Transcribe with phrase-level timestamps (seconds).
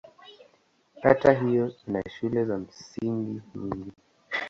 [1.03, 3.91] Kata hiyo ina shule za msingi nyingi.